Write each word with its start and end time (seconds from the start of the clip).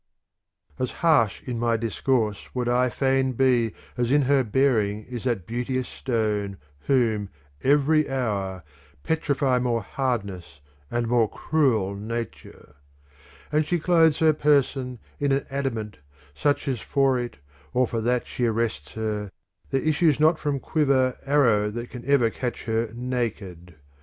I 0.79 0.81
As 0.81 0.91
harsh 1.05 1.43
in 1.43 1.59
my 1.59 1.77
discourse 1.77 2.55
would 2.55 2.67
I 2.67 2.89
fain 2.89 3.33
be 3.33 3.75
as 3.95 4.11
in 4.11 4.23
her 4.23 4.43
bearing 4.43 5.03
is 5.05 5.25
that 5.25 5.45
beauteous 5.45 5.87
stone 5.87 6.57
whom, 6.87 7.29
every 7.63 8.09
hour, 8.09 8.63
petrify 9.03 9.59
more 9.59 9.83
hardness 9.83 10.59
and 10.89 11.07
more 11.07 11.29
cruel 11.29 11.93
nature: 11.93 12.77
And 13.51 13.63
she 13.63 13.77
clothes 13.77 14.17
her 14.17 14.33
person 14.33 14.97
in 15.19 15.31
an 15.31 15.45
adamant 15.51 15.99
such 16.33 16.65
that 16.65 16.79
for 16.79 17.19
it, 17.19 17.37
or 17.71 17.85
for 17.87 18.01
that 18.01 18.25
she 18.25 18.47
arrests 18.47 18.93
her, 18.93 19.29
there 19.69 19.81
issues 19.83 20.19
not 20.19 20.39
from 20.39 20.59
quiver 20.59 21.15
arrow 21.27 21.69
that 21.69 21.91
can 21.91 22.03
ever 22.05 22.31
catch 22.31 22.63
her 22.63 22.89
naked. 22.95 23.75